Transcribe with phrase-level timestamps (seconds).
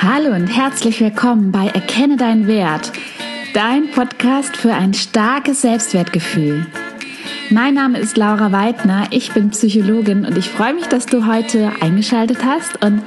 [0.00, 2.92] Hallo und herzlich willkommen bei Erkenne deinen Wert,
[3.52, 6.68] dein Podcast für ein starkes Selbstwertgefühl.
[7.50, 11.72] Mein Name ist Laura Weidner, ich bin Psychologin und ich freue mich, dass du heute
[11.80, 13.02] eingeschaltet hast und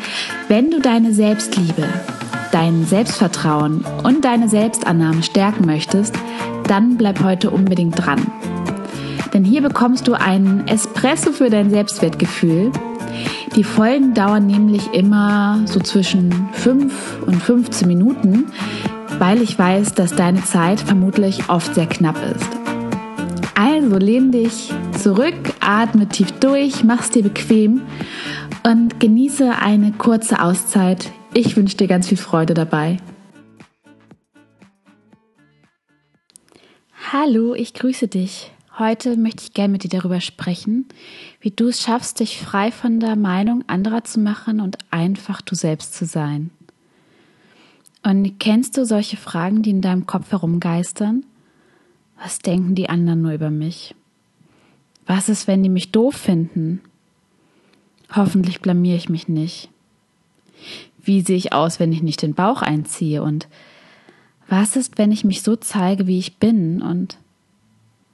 [0.50, 1.88] wenn du deine Selbstliebe,
[2.52, 6.14] dein Selbstvertrauen und deine Selbstannahme stärken möchtest,
[6.68, 8.30] dann bleib heute unbedingt dran.
[9.34, 12.74] Denn hier bekommst du einen Espresso für dein Selbstwertgefühl
[13.56, 18.46] die Folgen dauern nämlich immer so zwischen 5 und 15 Minuten,
[19.20, 22.48] weil ich weiß, dass deine Zeit vermutlich oft sehr knapp ist.
[23.56, 27.82] Also lehn dich zurück, atme tief durch, mach's dir bequem
[28.64, 31.12] und genieße eine kurze Auszeit.
[31.34, 32.98] Ich wünsche dir ganz viel Freude dabei.
[37.12, 38.52] Hallo, ich grüße dich.
[38.82, 40.88] Heute möchte ich gerne mit dir darüber sprechen,
[41.40, 45.54] wie du es schaffst, dich frei von der Meinung anderer zu machen und einfach du
[45.54, 46.50] selbst zu sein.
[48.02, 51.24] Und kennst du solche Fragen, die in deinem Kopf herumgeistern?
[52.20, 53.94] Was denken die anderen nur über mich?
[55.06, 56.82] Was ist, wenn die mich doof finden?
[58.12, 59.70] Hoffentlich blamier ich mich nicht.
[61.04, 63.22] Wie sehe ich aus, wenn ich nicht den Bauch einziehe?
[63.22, 63.48] Und
[64.48, 66.82] was ist, wenn ich mich so zeige, wie ich bin?
[66.82, 67.20] Und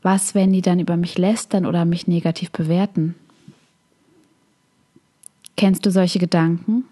[0.07, 3.13] was, wenn die dann über mich lästern oder mich negativ bewerten?
[5.57, 6.85] Kennst du solche Gedanken?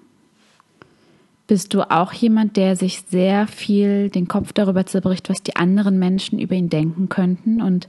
[1.48, 5.98] Bist du auch jemand, der sich sehr viel den Kopf darüber zerbricht, was die anderen
[5.98, 7.88] Menschen über ihn denken könnten und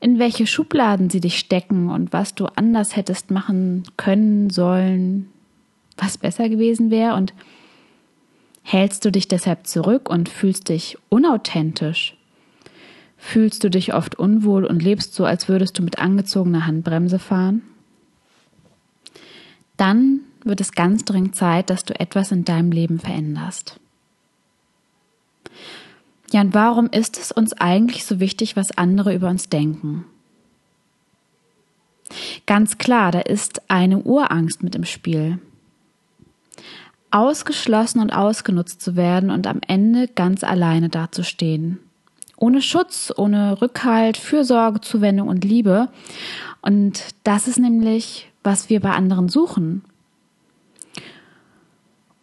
[0.00, 5.30] in welche Schubladen sie dich stecken und was du anders hättest machen können, sollen,
[5.96, 7.32] was besser gewesen wäre und
[8.62, 12.14] hältst du dich deshalb zurück und fühlst dich unauthentisch?
[13.26, 17.62] Fühlst du dich oft unwohl und lebst so, als würdest du mit angezogener Handbremse fahren?
[19.78, 23.80] Dann wird es ganz dringend Zeit, dass du etwas in deinem Leben veränderst.
[26.32, 30.04] Ja, und warum ist es uns eigentlich so wichtig, was andere über uns denken?
[32.44, 35.38] Ganz klar, da ist eine Urangst mit im Spiel.
[37.10, 41.80] Ausgeschlossen und ausgenutzt zu werden und am Ende ganz alleine dazustehen
[42.36, 45.88] ohne Schutz, ohne Rückhalt, Fürsorge, Zuwendung und Liebe.
[46.62, 49.82] Und das ist nämlich, was wir bei anderen suchen.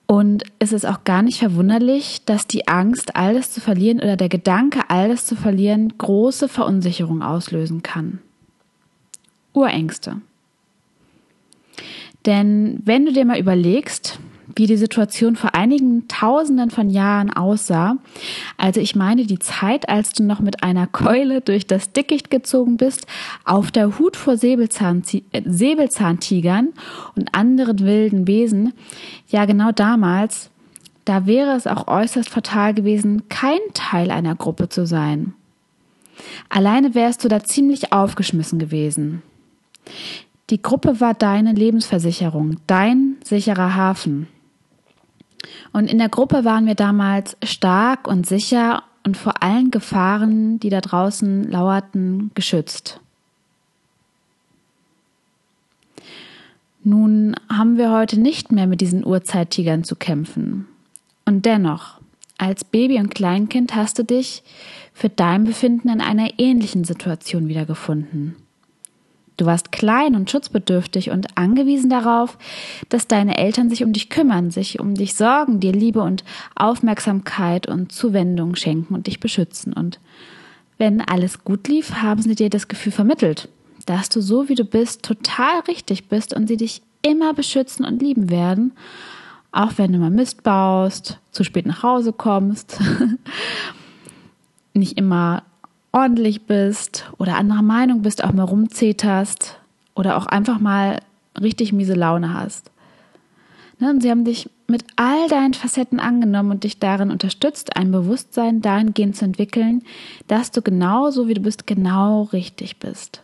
[0.08, 4.28] Und es ist auch gar nicht verwunderlich, dass die Angst, alles zu verlieren oder der
[4.28, 8.20] Gedanke, alles zu verlieren, große Verunsicherung auslösen kann.
[9.54, 10.18] Urängste.
[12.26, 14.20] Denn wenn du dir mal überlegst,
[14.56, 17.98] wie die Situation vor einigen Tausenden von Jahren aussah.
[18.58, 22.78] Also ich meine die Zeit, als du noch mit einer Keule durch das Dickicht gezogen
[22.78, 23.08] bist,
[23.46, 26.70] auf der Hut vor Säbelzahn, äh, Säbelzahntigern
[27.16, 28.74] und anderen wilden Wesen.
[29.28, 30.50] Ja, genau damals,
[31.06, 35.34] da wäre es auch äußerst fatal gewesen, kein Teil einer Gruppe zu sein.
[36.50, 39.22] Alleine wärst du da ziemlich aufgeschmissen gewesen.
[40.50, 44.28] Die Gruppe war deine Lebensversicherung, dein sicherer Hafen.
[45.74, 50.70] Und in der Gruppe waren wir damals stark und sicher und vor allen Gefahren, die
[50.70, 53.00] da draußen lauerten, geschützt.
[56.84, 60.68] Nun haben wir heute nicht mehr mit diesen Urzeittigern zu kämpfen.
[61.26, 62.00] Und dennoch,
[62.38, 64.42] als Baby und Kleinkind hast du dich
[64.94, 68.36] für dein Befinden in einer ähnlichen Situation wiedergefunden.
[69.38, 72.38] Du warst klein und schutzbedürftig und angewiesen darauf,
[72.90, 76.24] dass deine Eltern sich um dich kümmern, sich um dich sorgen, dir Liebe und
[76.56, 79.74] Aufmerksamkeit und Zuwendung schenken und dich beschützen.
[79.74, 80.00] Und
[80.78, 83.50] wenn alles gut lief, haben sie dir das Gefühl vermittelt,
[83.86, 88.02] dass du so wie du bist total richtig bist und sie dich immer beschützen und
[88.02, 88.74] lieben werden,
[89.52, 92.80] auch wenn du mal Mist baust, zu spät nach Hause kommst,
[94.74, 95.44] nicht immer
[95.92, 99.60] ordentlich bist oder anderer Meinung bist, auch mal rumzeterst
[99.96, 101.02] oder auch einfach mal
[101.40, 102.72] richtig miese Laune hast.
[103.80, 103.90] Ne?
[103.90, 108.62] Und sie haben dich mit all deinen Facetten angenommen und dich darin unterstützt, ein Bewusstsein
[108.62, 109.84] dahingehend zu entwickeln,
[110.28, 113.22] dass du genau so wie du bist, genau richtig bist.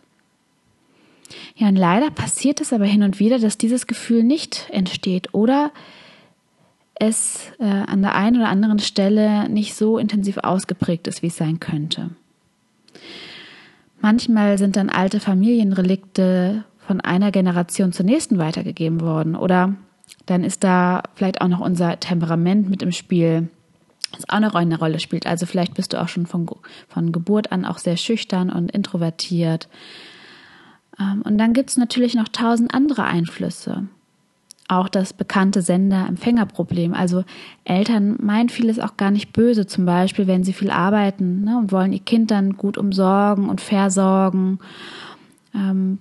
[1.56, 5.72] Ja, und leider passiert es aber hin und wieder, dass dieses Gefühl nicht entsteht oder
[6.94, 11.36] es äh, an der einen oder anderen Stelle nicht so intensiv ausgeprägt ist, wie es
[11.36, 12.10] sein könnte.
[14.00, 19.34] Manchmal sind dann alte Familienrelikte von einer Generation zur nächsten weitergegeben worden.
[19.34, 19.74] Oder
[20.26, 23.48] dann ist da vielleicht auch noch unser Temperament mit im Spiel,
[24.12, 25.26] das auch noch eine Rolle spielt.
[25.26, 26.48] Also vielleicht bist du auch schon von,
[26.88, 29.68] von Geburt an auch sehr schüchtern und introvertiert.
[30.98, 33.88] Ähm, und dann gibt es natürlich noch tausend andere Einflüsse.
[34.68, 36.92] Auch das bekannte Sender-Empfänger-Problem.
[36.92, 37.24] Also
[37.64, 41.72] Eltern meinen vieles auch gar nicht böse, zum Beispiel, wenn sie viel arbeiten ne, und
[41.72, 44.58] wollen ihr Kind dann gut umsorgen und versorgen,
[45.54, 45.98] ähm,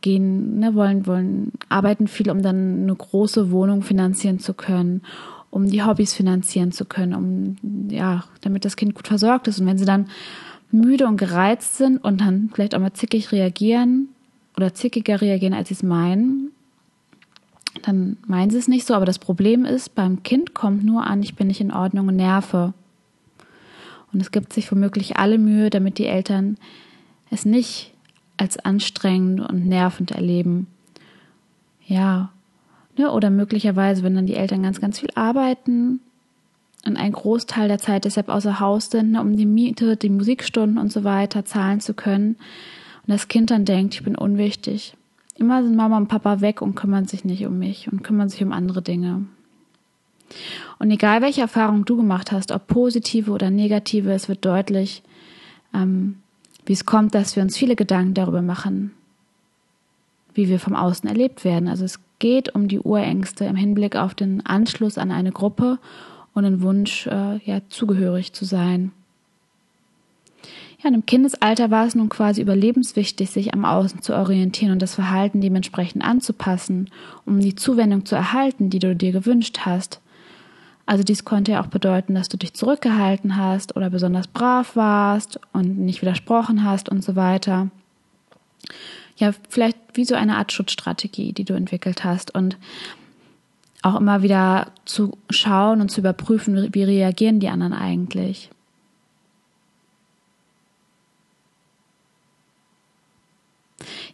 [0.00, 5.02] gehen, ne, wollen, wollen, arbeiten viel, um dann eine große Wohnung finanzieren zu können,
[5.50, 9.60] um die Hobbys finanzieren zu können, um, ja, damit das Kind gut versorgt ist.
[9.60, 10.06] Und wenn sie dann
[10.70, 14.08] müde und gereizt sind und dann vielleicht auch mal zickig reagieren
[14.56, 16.52] oder zickiger reagieren, als sie es meinen,
[17.82, 21.22] dann meinen sie es nicht so, aber das Problem ist, beim Kind kommt nur an,
[21.22, 22.74] ich bin nicht in Ordnung und nerve.
[24.12, 26.56] Und es gibt sich womöglich alle Mühe, damit die Eltern
[27.30, 27.92] es nicht
[28.36, 30.66] als anstrengend und nervend erleben.
[31.86, 32.30] Ja.
[32.96, 36.00] Ne, oder möglicherweise, wenn dann die Eltern ganz, ganz viel arbeiten
[36.86, 40.78] und einen Großteil der Zeit deshalb außer Haus sind, ne, um die Miete, die Musikstunden
[40.78, 42.36] und so weiter zahlen zu können.
[43.06, 44.96] Und das Kind dann denkt, ich bin unwichtig.
[45.38, 48.42] Immer sind Mama und Papa weg und kümmern sich nicht um mich und kümmern sich
[48.42, 49.26] um andere Dinge.
[50.78, 55.02] Und egal welche Erfahrung du gemacht hast, ob positive oder negative, es wird deutlich,
[55.74, 56.16] ähm,
[56.64, 58.92] wie es kommt, dass wir uns viele Gedanken darüber machen,
[60.34, 61.68] wie wir vom Außen erlebt werden.
[61.68, 65.78] Also es geht um die Urängste im Hinblick auf den Anschluss an eine Gruppe
[66.34, 68.92] und den Wunsch, äh, ja, zugehörig zu sein.
[70.82, 74.82] Ja, und im Kindesalter war es nun quasi überlebenswichtig, sich am Außen zu orientieren und
[74.82, 76.90] das Verhalten dementsprechend anzupassen,
[77.24, 80.00] um die Zuwendung zu erhalten, die du dir gewünscht hast.
[80.84, 85.40] Also dies konnte ja auch bedeuten, dass du dich zurückgehalten hast oder besonders brav warst
[85.52, 87.70] und nicht widersprochen hast und so weiter.
[89.16, 92.56] Ja, vielleicht wie so eine Art Schutzstrategie, die du entwickelt hast und
[93.82, 98.50] auch immer wieder zu schauen und zu überprüfen, wie reagieren die anderen eigentlich.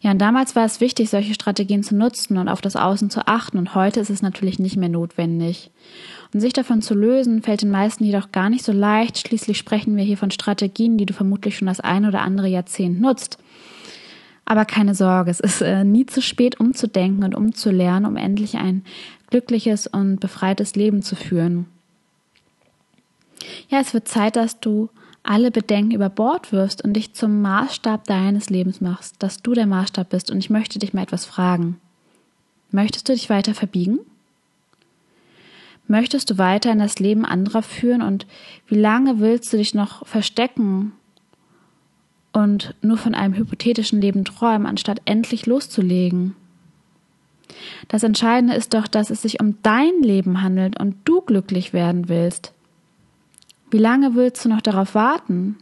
[0.02, 3.28] Ja, und damals war es wichtig, solche Strategien zu nutzen und auf das Außen zu
[3.28, 3.56] achten.
[3.56, 5.70] Und heute ist es natürlich nicht mehr notwendig.
[6.34, 9.18] Und sich davon zu lösen, fällt den meisten jedoch gar nicht so leicht.
[9.18, 13.00] Schließlich sprechen wir hier von Strategien, die du vermutlich schon das ein oder andere Jahrzehnt
[13.00, 13.38] nutzt.
[14.44, 18.84] Aber keine Sorge, es ist äh, nie zu spät, umzudenken und umzulernen, um endlich ein
[19.30, 21.66] glückliches und befreites Leben zu führen.
[23.68, 24.90] Ja, es wird Zeit, dass du
[25.22, 29.66] alle Bedenken über Bord wirfst und dich zum Maßstab deines Lebens machst, dass du der
[29.66, 30.30] Maßstab bist.
[30.30, 31.80] Und ich möchte dich mal etwas fragen.
[32.70, 34.00] Möchtest du dich weiter verbiegen?
[35.86, 38.26] Möchtest du weiter in das Leben anderer führen und
[38.66, 40.92] wie lange willst du dich noch verstecken
[42.32, 46.34] und nur von einem hypothetischen Leben träumen, anstatt endlich loszulegen?
[47.88, 52.08] Das Entscheidende ist doch, dass es sich um dein Leben handelt und du glücklich werden
[52.08, 52.52] willst.
[53.72, 55.56] Wie lange willst du noch darauf warten?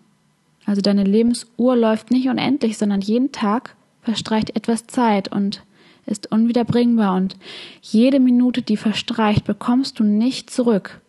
[0.66, 5.62] Also deine Lebensuhr läuft nicht unendlich, sondern jeden Tag verstreicht etwas Zeit und
[6.06, 7.36] ist unwiederbringbar und
[7.82, 11.00] jede Minute, die verstreicht, bekommst du nicht zurück.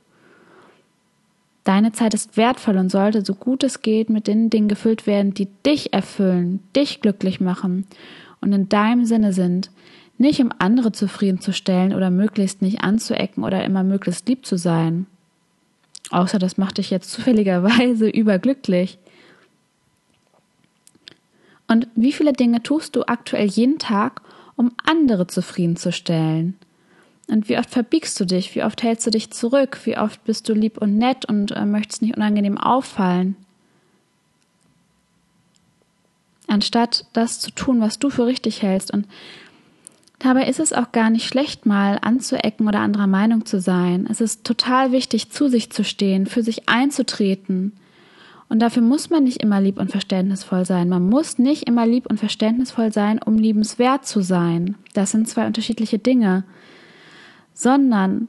[1.64, 5.34] Deine Zeit ist wertvoll und sollte so gut es geht mit den Dingen gefüllt werden,
[5.34, 7.88] die dich erfüllen, dich glücklich machen
[8.42, 9.72] und in deinem Sinne sind,
[10.20, 15.08] nicht um andere zufriedenzustellen oder möglichst nicht anzuecken oder immer möglichst lieb zu sein.
[16.12, 19.00] Außer das macht dich jetzt zufälligerweise überglücklich.
[21.68, 24.22] Und wie viele Dinge tust du aktuell jeden Tag,
[24.58, 26.58] um andere zufriedenzustellen?
[27.28, 28.54] Und wie oft verbiegst du dich?
[28.56, 29.80] Wie oft hältst du dich zurück?
[29.86, 33.38] Wie oft bist du lieb und nett und äh, möchtest nicht unangenehm auffallen?
[36.48, 38.92] Anstatt das zu tun, was du für richtig hältst.
[38.92, 39.08] Und
[40.24, 44.08] Dabei ist es auch gar nicht schlecht, mal anzuecken oder anderer Meinung zu sein.
[44.08, 47.74] Es ist total wichtig, zu sich zu stehen, für sich einzutreten.
[48.48, 50.90] Und dafür muss man nicht immer lieb und verständnisvoll sein.
[50.90, 54.76] Man muss nicht immer lieb und verständnisvoll sein, um liebenswert zu sein.
[54.94, 56.44] Das sind zwei unterschiedliche Dinge.
[57.56, 58.28] Sondern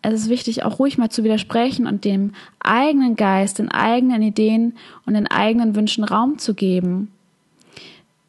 [0.00, 4.74] es ist wichtig, auch ruhig mal zu widersprechen und dem eigenen Geist, den eigenen Ideen
[5.04, 7.10] und den eigenen Wünschen Raum zu geben.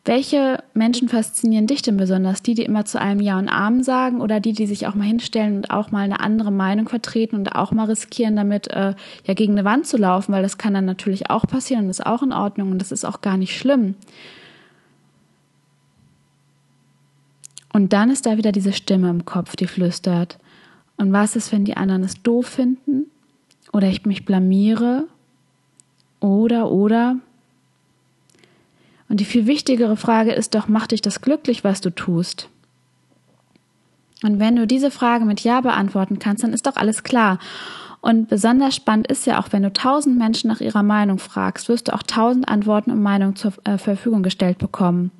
[0.10, 2.42] Welche Menschen faszinieren dich denn besonders?
[2.42, 5.04] Die, die immer zu einem Ja und Amen sagen oder die, die sich auch mal
[5.04, 9.34] hinstellen und auch mal eine andere Meinung vertreten und auch mal riskieren, damit äh, ja
[9.36, 12.24] gegen eine Wand zu laufen, weil das kann dann natürlich auch passieren und ist auch
[12.24, 13.94] in Ordnung und das ist auch gar nicht schlimm.
[17.72, 20.40] Und dann ist da wieder diese Stimme im Kopf, die flüstert.
[20.98, 23.12] Und was ist, wenn die anderen es doof finden?
[23.74, 25.04] Oder ich mich blamiere?
[26.20, 27.18] Oder, oder,
[29.10, 32.50] und die viel wichtigere Frage ist doch, macht dich das glücklich, was du tust?
[34.24, 37.40] Und wenn du diese Frage mit Ja beantworten kannst, dann ist doch alles klar.
[38.02, 41.90] Und besonders spannend ist ja auch, wenn du tausend Menschen nach ihrer Meinung fragst, wirst
[41.90, 45.12] du auch tausend Antworten und Meinungen zur äh, Verfügung gestellt bekommen.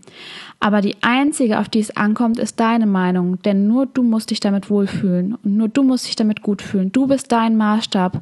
[0.62, 4.40] Aber die einzige, auf die es ankommt, ist deine Meinung, denn nur du musst dich
[4.40, 6.92] damit wohlfühlen und nur du musst dich damit gut fühlen.
[6.92, 8.22] Du bist dein Maßstab.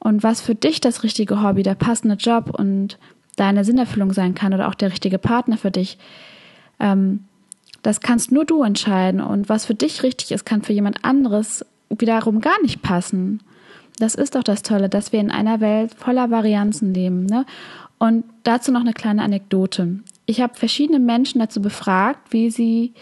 [0.00, 2.98] Und was für dich das richtige Hobby, der passende Job und
[3.40, 5.98] deine Sinnerfüllung sein kann oder auch der richtige Partner für dich,
[6.78, 7.24] ähm,
[7.82, 9.20] das kannst nur du entscheiden.
[9.20, 13.40] Und was für dich richtig ist, kann für jemand anderes wiederum gar nicht passen.
[13.98, 17.24] Das ist doch das Tolle, dass wir in einer Welt voller Varianzen leben.
[17.24, 17.46] Ne?
[17.98, 20.00] Und dazu noch eine kleine Anekdote.
[20.26, 22.92] Ich habe verschiedene Menschen dazu befragt, wie sie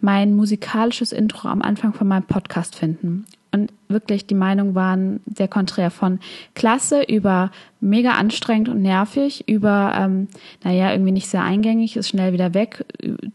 [0.00, 3.26] mein musikalisches Intro am Anfang von meinem Podcast finden.
[3.58, 6.20] Und wirklich, die Meinungen waren sehr konträr von
[6.54, 7.50] klasse über
[7.80, 10.28] mega anstrengend und nervig, über, ähm,
[10.62, 12.84] naja, irgendwie nicht sehr eingängig, ist schnell wieder weg,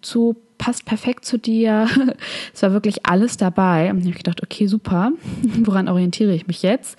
[0.01, 1.87] zu passt perfekt zu dir.
[2.53, 3.89] es war wirklich alles dabei.
[3.89, 5.11] Und ich habe gedacht, okay, super.
[5.63, 6.97] Woran orientiere ich mich jetzt?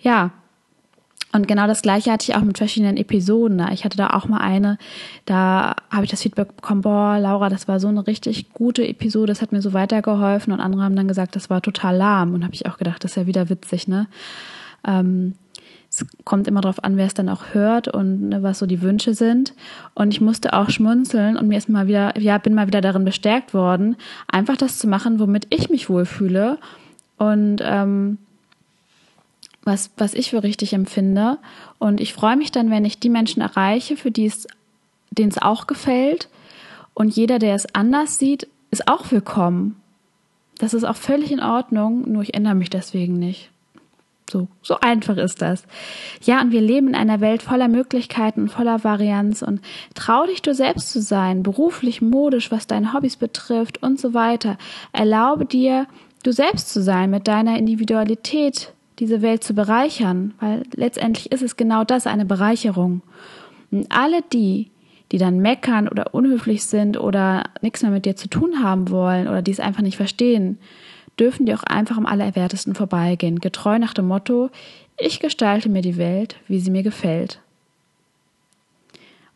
[0.00, 0.32] Ja.
[1.36, 3.62] Und genau das gleiche hatte ich auch mit verschiedenen Episoden.
[3.72, 4.78] Ich hatte da auch mal eine,
[5.26, 9.26] da habe ich das Feedback bekommen, boah, Laura, das war so eine richtig gute Episode,
[9.26, 10.52] das hat mir so weitergeholfen.
[10.52, 12.32] Und andere haben dann gesagt, das war total lahm.
[12.34, 14.06] Und habe ich auch gedacht, das ist ja wieder witzig, ne?
[14.86, 15.34] Ähm,
[15.90, 18.82] es kommt immer darauf an, wer es dann auch hört und ne, was so die
[18.82, 19.54] Wünsche sind.
[19.94, 23.04] Und ich musste auch schmunzeln und mir ist mal wieder, ja, bin mal wieder darin
[23.04, 26.58] bestärkt worden, einfach das zu machen, womit ich mich wohlfühle
[27.18, 28.18] und ähm,
[29.66, 31.38] was, was ich für richtig empfinde.
[31.78, 34.46] Und ich freue mich dann, wenn ich die Menschen erreiche, für die es,
[35.10, 36.28] denen es auch gefällt.
[36.94, 39.76] Und jeder, der es anders sieht, ist auch willkommen.
[40.58, 43.50] Das ist auch völlig in Ordnung, nur ich ändere mich deswegen nicht.
[44.28, 45.64] So, so einfach ist das.
[46.22, 49.60] Ja, und wir leben in einer Welt voller Möglichkeiten und voller Varianz und
[49.94, 54.58] trau dich du selbst zu sein, beruflich, modisch, was deine Hobbys betrifft und so weiter.
[54.92, 55.86] Erlaube dir,
[56.24, 61.56] du selbst zu sein, mit deiner Individualität diese Welt zu bereichern, weil letztendlich ist es
[61.56, 63.02] genau das, eine Bereicherung.
[63.70, 64.70] Und alle die,
[65.12, 69.28] die dann meckern oder unhöflich sind oder nichts mehr mit dir zu tun haben wollen
[69.28, 70.58] oder die es einfach nicht verstehen,
[71.18, 74.50] dürfen die auch einfach am allerwertesten vorbeigehen, getreu nach dem Motto,
[74.98, 77.40] ich gestalte mir die Welt, wie sie mir gefällt.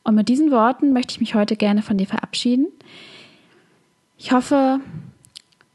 [0.02, 2.66] Und mit diesen Worten möchte ich mich heute gerne von dir verabschieden.
[4.18, 4.80] Ich hoffe,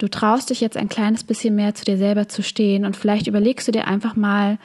[0.05, 3.25] du traust dich jetzt ein kleines bisschen mehr zu dir selber zu stehen und vielleicht
[3.25, 4.59] überlegst du dir einfach mal,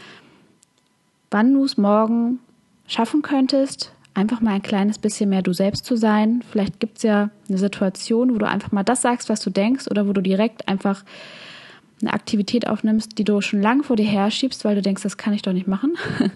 [1.30, 2.40] wann du es morgen
[2.86, 6.44] schaffen könntest, einfach mal ein kleines bisschen mehr du selbst zu sein.
[6.50, 9.90] Vielleicht gibt es ja eine Situation, wo du einfach mal das sagst, was du denkst,
[9.90, 11.04] oder wo du direkt einfach
[12.02, 15.16] eine Aktivität aufnimmst, die du schon lange vor dir her schiebst, weil du denkst, das
[15.16, 15.96] kann ich doch nicht machen.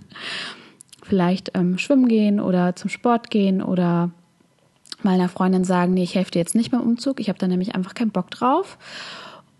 [1.02, 4.12] Vielleicht ähm, schwimmen gehen oder zum Sport gehen oder
[5.04, 7.74] meiner Freundin sagen, nee, ich helfe dir jetzt nicht beim Umzug, ich habe da nämlich
[7.74, 8.78] einfach keinen Bock drauf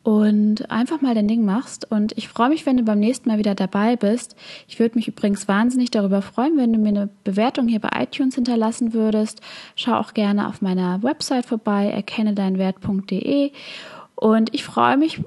[0.04, 1.90] und einfach mal dein Ding machst.
[1.90, 4.36] Und ich freue mich, wenn du beim nächsten Mal wieder dabei bist.
[4.68, 8.34] Ich würde mich übrigens wahnsinnig darüber freuen, wenn du mir eine Bewertung hier bei iTunes
[8.34, 9.40] hinterlassen würdest.
[9.76, 13.50] Schau auch gerne auf meiner Website vorbei, erkenne deinen Wert.de.
[14.14, 15.22] Und ich freue mich,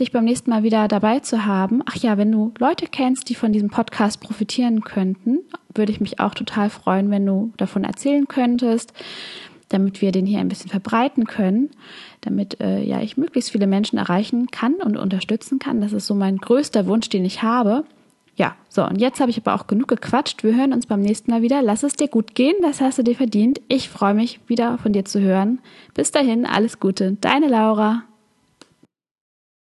[0.00, 1.82] dich beim nächsten Mal wieder dabei zu haben.
[1.84, 5.40] Ach ja, wenn du Leute kennst, die von diesem Podcast profitieren könnten,
[5.74, 8.94] würde ich mich auch total freuen, wenn du davon erzählen könntest
[9.72, 11.70] damit wir den hier ein bisschen verbreiten können,
[12.20, 15.80] damit äh, ja ich möglichst viele Menschen erreichen kann und unterstützen kann.
[15.80, 17.84] Das ist so mein größter Wunsch, den ich habe.
[18.36, 20.42] Ja, so, und jetzt habe ich aber auch genug gequatscht.
[20.42, 21.60] Wir hören uns beim nächsten Mal wieder.
[21.60, 23.60] Lass es dir gut gehen, das hast du dir verdient.
[23.68, 25.60] Ich freue mich, wieder von dir zu hören.
[25.94, 27.16] Bis dahin, alles Gute.
[27.20, 28.04] Deine Laura.